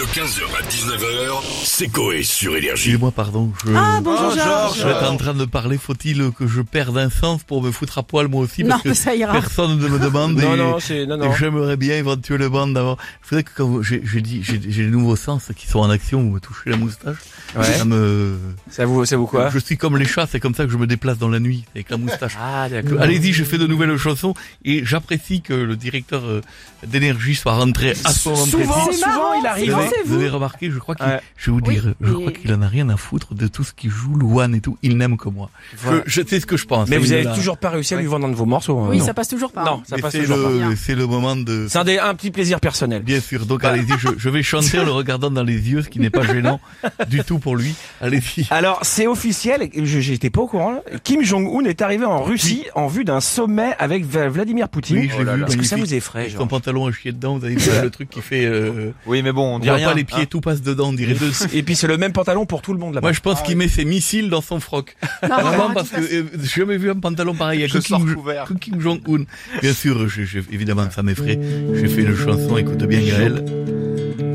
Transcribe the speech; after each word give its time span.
De 0.00 0.06
15h 0.06 0.40
à 0.58 0.62
19h, 0.66 1.42
c'est 1.62 1.88
Coé 1.88 2.22
sur 2.22 2.52
Énergie. 2.56 2.70
Excusez-moi, 2.70 3.10
pardon. 3.10 3.52
Je... 3.66 3.72
Ah, 3.76 4.00
bonjour 4.02 4.30
Georges. 4.34 4.76
Je 4.76 4.80
suis 4.80 5.06
en 5.06 5.18
train 5.18 5.34
de 5.34 5.44
parler, 5.44 5.76
faut-il 5.76 6.30
que 6.30 6.46
je 6.46 6.62
perde 6.62 6.96
un 6.96 7.10
sens 7.10 7.42
pour 7.42 7.62
me 7.62 7.70
foutre 7.70 7.98
à 7.98 8.02
poil 8.02 8.26
moi 8.28 8.40
aussi 8.40 8.64
Non, 8.64 8.70
parce 8.70 8.82
que 8.82 8.94
ça 8.94 9.14
ira. 9.14 9.34
personne 9.34 9.78
ne 9.78 9.86
me 9.88 9.98
demande 9.98 10.36
Non, 10.36 10.54
et, 10.54 10.56
non, 10.56 10.80
c'est, 10.80 11.04
non, 11.04 11.18
non. 11.18 11.30
et 11.30 11.36
j'aimerais 11.36 11.76
bien 11.76 11.96
éventuellement 11.96 12.66
d'avoir. 12.66 12.96
Il 13.22 13.26
faudrait 13.28 13.42
que 13.42 13.50
quand 13.54 13.66
vous- 13.66 13.82
j'ai 13.82 14.00
j'ai 14.02 14.22
dit 14.22 14.42
j'ai 14.42 14.58
j'ai 14.70 14.84
les 14.84 14.88
nouveaux 14.88 15.16
sens 15.16 15.50
qui 15.54 15.66
sont 15.66 15.80
en 15.80 15.90
action, 15.90 16.22
vous 16.22 16.30
me 16.30 16.40
touchez 16.40 16.70
la 16.70 16.78
moustache. 16.78 17.18
Ouais. 17.54 17.64
Ça 17.64 17.84
me. 17.84 18.38
Ça 18.70 18.86
vous, 18.86 19.04
ça 19.04 19.18
vous 19.18 19.26
quoi? 19.26 19.50
Je 19.50 19.58
suis 19.58 19.76
comme 19.76 19.98
les 19.98 20.06
chats, 20.06 20.26
c'est 20.30 20.40
comme 20.40 20.54
ça 20.54 20.64
que 20.64 20.70
je 20.72 20.78
me 20.78 20.86
déplace 20.86 21.18
dans 21.18 21.28
la 21.28 21.40
nuit 21.40 21.64
avec 21.74 21.90
la 21.90 21.98
moustache. 21.98 22.38
Ah, 22.40 22.70
d'accord. 22.70 23.02
Allez-y, 23.02 23.34
je 23.34 23.44
fais 23.44 23.58
de 23.58 23.66
nouvelles 23.66 23.94
chansons 23.98 24.32
et 24.64 24.82
j'apprécie 24.86 25.42
que 25.42 25.52
le 25.52 25.76
directeur 25.76 26.24
euh, 26.24 26.40
d'énergie 26.86 27.34
soit 27.34 27.52
rentré 27.52 27.90
à 28.04 28.12
ce 28.12 28.30
moment 28.30 28.46
Souvent, 28.46 28.72
précis. 28.86 29.00
C'est 29.04 29.04
souvent, 29.10 29.34
il 29.34 29.42
c'est 29.42 29.48
arrive. 29.48 29.89
Vous 30.06 30.14
avez, 30.14 30.28
remarqué, 30.28 30.70
je 30.70 30.78
crois 30.78 30.94
qu'il, 30.94 31.06
Ouais. 31.06 31.20
je 31.36 31.50
vais 31.50 31.56
vous 31.58 31.62
Oui, 31.66 31.74
dire, 31.74 31.94
je 32.00 32.06
mais- 32.06 32.12
crois 32.20 32.32
qu'il 32.32 32.52
en 32.52 32.62
a 32.62 32.68
rien 32.68 32.88
à 32.88 32.96
foutre 32.96 33.34
de 33.34 33.46
tout 33.46 33.64
ce 33.64 33.72
qui 33.72 33.88
joue 33.88 34.14
Louane 34.14 34.54
et 34.54 34.60
tout. 34.60 34.78
Il 34.82 34.96
n'aime 34.96 35.16
que 35.16 35.28
moi. 35.28 35.50
Voilà. 35.78 36.02
Je, 36.06 36.20
je 36.22 36.26
sais 36.28 36.40
ce 36.40 36.46
que 36.46 36.56
je 36.56 36.66
pense. 36.66 36.88
Mais 36.88 36.98
vous 36.98 37.12
avez 37.12 37.24
là. 37.24 37.34
toujours 37.34 37.58
pas 37.58 37.70
réussi 37.70 37.94
à 37.94 37.98
lui 37.98 38.06
vendre 38.06 38.26
un 38.26 38.30
de 38.30 38.34
vos 38.34 38.46
morceaux. 38.46 38.78
hein, 38.78 38.86
Oui, 38.90 38.98
non. 38.98 39.04
ça 39.06 39.14
passe 39.14 39.28
toujours 39.28 39.52
pas. 39.52 39.64
Non, 39.64 39.82
ça 39.86 39.96
Mais 39.96 40.02
passe 40.02 40.12
c'est 40.12 40.20
toujours 40.20 40.42
pas. 40.42 40.50
le, 40.50 40.58
bien. 40.58 40.74
c'est 40.76 40.94
le 40.94 41.06
moment 41.06 41.36
de. 41.36 41.66
C'est 41.68 41.78
un, 41.78 41.84
des- 41.84 41.98
un 41.98 42.14
petit 42.14 42.30
plaisir 42.30 42.60
personnel. 42.60 43.02
Bien 43.02 43.20
sûr. 43.20 43.46
Donc 43.46 43.64
allez-y, 43.64 43.92
je, 43.98 44.08
je 44.16 44.28
vais 44.28 44.42
chanter 44.42 44.78
en 44.78 44.84
le 44.84 44.92
regardant 44.92 45.30
dans 45.30 45.42
les 45.44 45.70
yeux, 45.70 45.82
ce 45.82 45.88
qui 45.88 45.98
n'est 46.00 46.10
pas 46.10 46.22
gênant 46.22 46.60
du 47.08 47.22
tout 47.24 47.38
pour 47.38 47.56
lui. 47.56 47.74
Allez-y. 48.00 48.46
Alors, 48.50 48.78
c'est 48.82 49.06
officiel, 49.06 49.68
je- 49.76 50.00
j'étais 50.00 50.30
pas 50.30 50.40
au 50.42 50.46
courant, 50.46 50.72
là. 50.72 50.82
Kim 51.04 51.22
Jong-un 51.22 51.64
est 51.64 51.82
arrivé 51.82 52.04
en 52.04 52.22
Russie 52.22 52.64
en 52.74 52.86
vue 52.86 53.04
d'un 53.04 53.20
sommet 53.20 53.74
avec 53.78 54.04
Vladimir 54.04 54.68
Poutine. 54.68 54.98
Oui, 54.98 55.10
je 55.16 55.22
l'ai 55.22 55.34
vu, 55.36 55.44
Est-ce 55.44 55.56
que 55.56 55.64
ça 55.64 55.76
vous 55.76 55.94
effraie, 55.94 56.28
genre 56.28 56.40
son 56.42 56.46
pantalon 56.46 56.86
à 56.86 56.92
chier 56.92 57.12
dedans, 57.12 57.38
vous 57.38 57.44
avez 57.44 57.56
vu 57.56 57.70
le 57.82 57.90
truc 57.90 58.08
qui 58.10 58.20
fait. 58.20 58.44
Euh, 58.44 58.92
Oui, 59.06 59.22
mais 59.22 59.32
bon, 59.32 59.42
on 59.42 59.54
on 59.56 59.58
dit 59.58 59.68
voit 59.70 59.76
rien. 59.78 59.88
pas 59.88 59.94
les 59.94 60.04
pieds, 60.04 60.22
hein. 60.22 60.26
tout 60.28 60.40
passe 60.40 60.62
dedans, 60.62 60.88
on 60.88 60.92
dirait 60.92 61.14
deux. 61.14 61.30
Et 61.52 61.62
puis 61.62 61.74
c'est 61.76 61.86
le 61.86 61.96
même 61.96 62.12
pantalon 62.12 62.46
pour 62.46 62.62
tout 62.62 62.72
le 62.72 62.78
monde 62.78 62.94
là-bas. 62.94 63.06
Moi, 63.06 63.12
je 63.12 63.20
pense 63.20 63.42
qu'il 63.42 63.56
met 63.56 63.68
ses 63.68 63.84
missiles 63.84 64.30
dans 64.30 64.40
son 64.42 64.60
froc. 64.60 64.96
Non, 65.22 65.28
Vraiment, 65.28 65.68
non, 65.68 65.74
parce 65.74 65.88
que 65.90 66.00
euh, 66.00 66.24
j'ai 66.42 66.60
jamais 66.60 66.76
vu 66.78 66.90
un 66.90 66.94
pantalon 66.96 67.34
pareil. 67.34 67.66
Je 67.68 67.78
que 67.78 68.54
Kim 68.54 68.80
Jong-un. 68.80 69.24
Bien 69.60 69.72
sûr, 69.72 70.08
je- 70.08 70.24
je- 70.24 70.38
évidemment, 70.52 70.90
ça 70.90 71.02
m'effraie. 71.02 71.38
J'ai 71.74 71.88
fait 71.88 72.02
une 72.02 72.16
chanson, 72.16 72.56
écoute 72.58 72.82
bien 72.84 73.00
Gaël. 73.00 73.44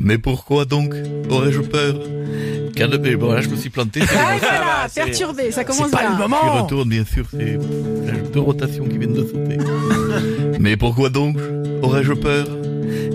Mais 0.00 0.18
pourquoi 0.18 0.64
donc 0.64 0.94
aurais-je 1.30 1.60
peur? 1.60 1.94
Mais 3.02 3.16
Bon, 3.16 3.32
là, 3.32 3.40
je 3.40 3.48
me 3.48 3.56
suis 3.56 3.70
planté. 3.70 4.00
Ah, 4.02 4.34
les- 4.34 4.38
voilà, 4.38 4.86
perturbé, 4.94 5.50
ça 5.50 5.64
commence 5.64 5.86
c'est 5.86 5.96
pas 5.96 6.02
bien. 6.02 6.12
le 6.12 6.18
moment. 6.18 6.62
retourne, 6.62 6.88
bien 6.88 7.04
sûr, 7.04 7.24
c'est 7.30 7.58
deux 8.32 8.40
rotations 8.40 8.84
qui 8.86 8.98
viennent 8.98 9.14
de 9.14 9.24
sauter. 9.24 9.58
Mais 10.60 10.76
pourquoi 10.76 11.08
donc 11.08 11.36
aurais-je 11.82 12.12
peur? 12.12 12.46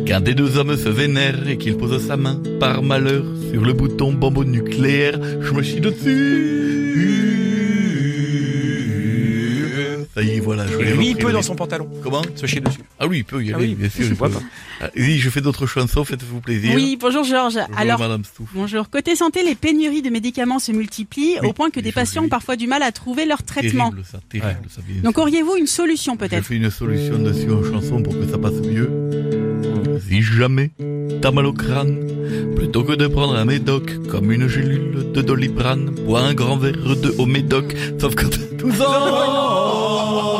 Qu'un 0.05 0.19
des 0.21 0.33
deux 0.33 0.57
hommes 0.57 0.75
se 0.77 0.89
vénère 0.89 1.47
et 1.47 1.57
qu'il 1.57 1.77
pose 1.77 2.05
sa 2.05 2.17
main, 2.17 2.41
par 2.59 2.81
malheur, 2.83 3.23
sur 3.51 3.61
le 3.63 3.73
bouton 3.73 4.11
bombe 4.11 4.45
nucléaire, 4.45 5.17
je 5.41 5.51
me 5.53 5.61
chie 5.63 5.79
dessus. 5.79 6.59
Ça 10.13 10.21
y 10.21 10.35
est, 10.35 10.39
voilà, 10.39 10.67
je 10.67 10.77
Et 10.77 10.93
lui, 10.93 11.07
il 11.09 11.15
peut 11.17 11.31
dans 11.31 11.41
son 11.41 11.55
pantalon 11.55 11.89
Comment 12.03 12.21
se 12.35 12.45
chier 12.45 12.61
dessus. 12.61 12.81
Ah 12.99 13.07
oui, 13.07 13.19
il 13.19 13.25
peut 13.25 13.43
y 13.43 13.51
Ah 13.51 13.55
aller, 13.55 13.69
oui, 13.69 13.73
bien 13.75 13.89
sûr. 13.89 14.05
je 14.05 14.13
vois 14.13 14.29
pas. 14.29 14.41
Ah, 14.79 14.89
Oui, 14.95 15.17
je 15.17 15.27
fais 15.31 15.41
d'autres 15.41 15.65
chansons, 15.65 16.03
faites-vous 16.03 16.39
plaisir. 16.39 16.73
Oui, 16.75 16.99
bonjour 17.01 17.23
Georges. 17.23 17.55
Bonjour, 17.55 17.77
Alors, 17.79 17.99
Madame 17.99 18.23
Stouff. 18.23 18.47
bonjour. 18.53 18.91
Côté 18.91 19.15
santé, 19.15 19.41
les 19.43 19.55
pénuries 19.55 20.03
de 20.03 20.11
médicaments 20.11 20.59
se 20.59 20.71
multiplient 20.71 21.37
Oui, 21.41 21.47
au 21.47 21.53
point 21.53 21.71
que 21.71 21.79
des 21.79 21.89
je 21.89 21.95
patients 21.95 22.25
ont 22.25 22.29
parfois 22.29 22.57
du 22.57 22.67
mal 22.67 22.83
à 22.83 22.91
trouver 22.91 23.25
leur 23.25 23.41
traitement. 23.41 23.89
Terrible, 23.89 24.05
ça, 24.11 24.19
terrible, 24.29 24.59
ça 24.69 24.81
bien 24.87 25.01
Donc 25.01 25.17
auriez-vous 25.17 25.55
une 25.55 25.65
solution 25.67 26.15
peut-être 26.15 26.43
fait 26.45 26.57
une 26.57 26.69
solution 26.69 27.17
dessus 27.17 27.49
en 27.49 27.63
chanson 27.63 28.03
pour 28.03 28.13
que 28.13 28.27
ça 28.29 28.37
passe 28.37 28.53
mieux. 28.61 29.02
Jamais. 30.21 30.71
T'as 31.21 31.31
mal 31.31 31.45
au 31.45 31.53
crâne, 31.53 31.99
plutôt 32.55 32.83
que 32.83 32.93
de 32.93 33.07
prendre 33.07 33.35
un 33.35 33.45
médoc 33.45 34.07
comme 34.09 34.31
une 34.31 34.47
gélule 34.47 35.11
de 35.13 35.21
doliprane, 35.21 35.91
bois 36.05 36.21
un 36.21 36.33
grand 36.33 36.57
verre 36.57 36.95
de 36.95 37.13
haut 37.17 37.25
médoc, 37.25 37.75
sauf 37.99 38.15
que 38.15 38.25
t'as 38.25 38.55
12 38.57 38.81
ans. 38.81 40.32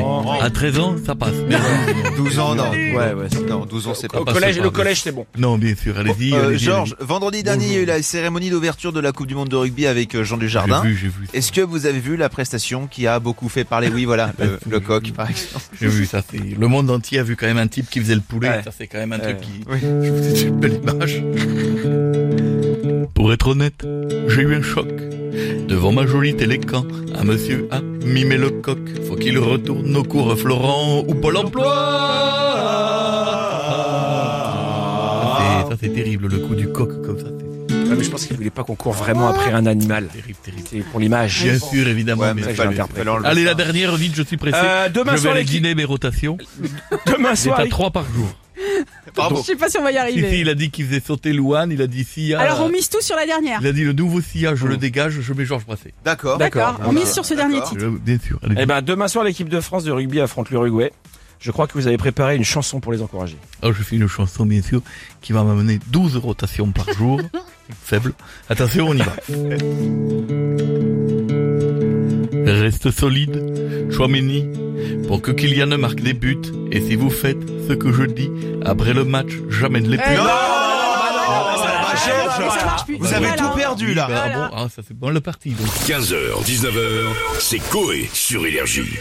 Vrai. 0.00 0.38
À 0.40 0.50
13 0.50 0.78
ans, 0.78 0.96
ça 1.04 1.14
passe. 1.14 1.32
Mais 1.48 1.56
non, 1.56 2.16
12 2.24 2.38
ans, 2.38 2.54
non. 2.54 2.70
Ouais, 2.70 2.94
ouais. 3.14 3.26
c'est- 3.30 3.48
Non, 3.48 3.64
12 3.66 3.88
ans, 3.88 3.94
c'est 3.94 4.10
pas 4.10 4.20
Au 4.20 4.24
collège, 4.24 4.58
le 4.60 4.70
collège, 4.70 5.02
c'est 5.02 5.12
bon. 5.12 5.26
non, 5.38 5.58
bien 5.58 5.74
sûr, 5.74 5.98
allez-y. 5.98 6.32
Euh, 6.34 6.56
Georges, 6.58 6.96
vendredi 7.00 7.42
dernier, 7.42 7.66
il 7.66 7.72
y 7.72 7.76
a 7.76 7.80
eu 7.80 7.84
la 7.86 8.02
cérémonie 8.02 8.50
d'ouverture 8.50 8.92
de 8.92 9.00
la 9.00 9.12
Coupe 9.12 9.26
du 9.26 9.34
Monde 9.34 9.48
de 9.48 9.56
rugby 9.56 9.86
avec 9.86 10.14
euh, 10.14 10.24
Jean. 10.24 10.36
Dujardin. 10.36 10.82
J'ai 10.84 10.88
vu, 10.90 10.96
j'ai 10.96 11.08
vu. 11.08 11.26
Est-ce 11.32 11.52
que 11.52 11.60
vous 11.60 11.86
avez 11.86 12.00
vu 12.00 12.16
la 12.16 12.28
prestation 12.28 12.86
qui 12.86 13.06
a 13.06 13.18
beaucoup 13.20 13.48
fait 13.48 13.64
parler 13.64 13.88
Oui, 13.92 14.04
voilà, 14.04 14.32
le, 14.38 14.58
le 14.68 14.80
coq, 14.80 15.12
par 15.12 15.30
exemple? 15.30 15.64
J'ai 15.80 15.88
vu 15.88 16.06
ça. 16.06 16.22
c'est- 16.28 16.38
Le 16.58 16.68
monde 16.68 16.90
entier 16.90 17.18
a 17.20 17.22
vu 17.22 17.36
quand 17.36 17.46
même 17.46 17.58
un 17.58 17.68
type 17.68 17.88
qui 17.90 18.00
faisait 18.00 18.14
le 18.14 18.20
poulet. 18.20 18.48
Ouais. 18.48 18.62
Ça, 18.64 18.70
c'est 18.76 18.86
quand 18.86 18.98
même 18.98 19.12
un 19.12 19.18
truc 19.18 19.36
Ouais. 19.38 19.42
qui. 19.42 19.60
Oui. 19.70 19.78
Je 20.02 20.10
vous 20.10 20.34
c'est 20.36 20.42
une 20.48 20.58
belle 20.60 20.80
image. 20.82 21.22
Pour 23.12 23.32
être 23.32 23.48
honnête, 23.48 23.84
j'ai 24.28 24.42
eu 24.42 24.54
un 24.54 24.62
choc. 24.62 24.88
Devant 25.68 25.92
ma 25.92 26.06
jolie 26.06 26.34
télécan, 26.36 26.86
un 27.14 27.24
monsieur 27.24 27.68
a 27.70 27.80
mimé 27.80 28.36
le 28.36 28.50
coq. 28.50 28.78
Faut 29.08 29.16
qu'il 29.16 29.38
retourne 29.38 29.94
au 29.96 30.02
cours 30.04 30.36
Florent 30.38 31.02
ou 31.06 31.14
Pôle 31.14 31.36
emploi. 31.36 31.64
Ça, 35.22 35.38
c'est- 35.38 35.70
Ça, 35.70 35.76
c'est 35.80 35.88
terrible, 35.94 36.28
le 36.28 36.38
coup 36.38 36.54
du 36.54 36.68
coq 36.68 37.02
comme 37.04 37.18
ça. 37.18 37.26
Ouais, 37.26 37.96
mais 37.96 38.04
je 38.04 38.10
pense 38.10 38.24
qu'il 38.26 38.36
voulait 38.36 38.50
pas 38.50 38.62
qu'on 38.64 38.74
court 38.76 38.92
vraiment 38.92 39.28
après 39.28 39.52
un 39.52 39.66
animal. 39.66 40.06
terrible, 40.08 40.38
terrible. 40.42 40.62
C'est 40.70 40.80
pour 40.80 41.00
l'image. 41.00 41.42
Bien 41.42 41.58
sûr, 41.58 41.86
évidemment. 41.88 42.22
Ouais, 42.22 42.34
mais 42.34 42.42
ça, 42.42 42.52
je 42.54 43.26
Allez, 43.26 43.44
la 43.44 43.54
dernière, 43.54 43.94
vite, 43.96 44.14
je 44.16 44.22
suis 44.22 44.36
pressé. 44.36 44.56
Euh, 44.60 44.88
demain 44.88 45.12
je 45.12 45.16
vais 45.16 45.22
soir, 45.22 45.34
aller 45.34 45.44
dîner 45.44 45.74
mes 45.74 45.84
rotations. 45.84 46.38
Demain 47.06 47.34
C'est 47.34 47.48
soir, 47.48 47.60
à 47.60 47.66
trois 47.66 47.90
par 47.90 48.04
jour. 48.14 48.28
Pardon. 49.14 49.36
Je 49.36 49.42
sais 49.42 49.56
pas 49.56 49.68
si 49.68 49.78
on 49.78 49.82
va 49.82 49.90
y 49.90 49.94
Si, 49.94 50.00
si, 50.00 50.02
arriver. 50.02 50.40
il 50.40 50.48
a 50.48 50.54
dit 50.54 50.70
qu'il 50.70 50.86
faisait 50.86 51.00
sauter 51.00 51.32
Louane, 51.32 51.70
il 51.72 51.82
a 51.82 51.86
dit 51.86 52.04
Sia. 52.04 52.40
Alors 52.40 52.62
on 52.62 52.68
mise 52.68 52.88
tout 52.88 53.00
sur 53.00 53.16
la 53.16 53.26
dernière. 53.26 53.58
Il 53.60 53.66
a 53.66 53.72
dit 53.72 53.84
le 53.84 53.92
nouveau 53.92 54.20
Sia, 54.20 54.54
je 54.54 54.66
le 54.66 54.74
Mm. 54.74 54.78
dégage, 54.78 55.20
je 55.20 55.32
mets 55.32 55.44
Georges 55.44 55.66
Brassens. 55.66 55.90
D'accord. 56.04 56.38
D'accord, 56.38 56.80
on 56.84 56.92
mise 56.92 57.12
sur 57.12 57.24
ce 57.24 57.34
dernier 57.34 57.60
titre. 57.62 57.86
Bien 57.86 58.18
sûr, 58.18 58.38
allez. 58.42 58.54
Eh 58.58 58.66
ben, 58.66 58.82
demain 58.82 59.08
soir, 59.08 59.24
l'équipe 59.24 59.48
de 59.48 59.60
France 59.60 59.84
de 59.84 59.92
rugby 59.92 60.20
affronte 60.20 60.50
l'Uruguay. 60.50 60.92
Je 61.40 61.50
crois 61.50 61.66
que 61.66 61.74
vous 61.74 61.86
avez 61.86 61.98
préparé 61.98 62.36
une 62.36 62.44
chanson 62.44 62.80
pour 62.80 62.92
les 62.92 63.02
encourager. 63.02 63.36
Alors, 63.60 63.74
je 63.74 63.82
fais 63.82 63.96
une 63.96 64.08
chanson, 64.08 64.46
bien 64.46 64.62
sûr, 64.62 64.80
qui 65.20 65.32
va 65.34 65.42
m'amener 65.44 65.78
12 65.88 66.16
rotations 66.16 66.70
par 66.70 66.90
jour. 66.94 67.20
Faible. 67.84 68.14
Attention, 68.48 68.88
on 68.88 68.94
y 68.94 68.98
va. 68.98 69.14
Reste 72.46 72.90
solide, 72.90 73.90
Chouameni, 73.90 74.46
pour 75.06 75.22
que 75.22 75.30
Kylian 75.30 75.78
marque 75.78 76.00
des 76.00 76.14
buts. 76.14 76.38
Et 76.70 76.80
si 76.80 76.96
vous 76.96 77.10
faites 77.10 77.38
ce 77.68 77.74
que 77.74 77.92
je 77.92 78.04
dis, 78.04 78.30
après 78.64 78.92
le 78.92 79.04
match, 79.04 79.32
j'amène 79.48 79.88
les 79.88 79.98
plus. 79.98 80.16
Vous 82.98 83.12
avez 83.12 83.36
tout 83.36 83.50
perdu, 83.54 83.94
là. 83.94 84.06
Voilà. 84.06 84.48
bon, 84.48 84.56
ah, 84.56 84.68
ça 84.74 84.82
c'est 84.86 84.96
bon 84.96 85.10
le 85.10 85.20
parti, 85.20 85.50
donc. 85.50 85.66
15h, 85.66 86.44
19h, 86.44 87.04
c'est 87.38 87.58
Coé 87.70 88.08
sur 88.12 88.46
Énergie. 88.46 88.98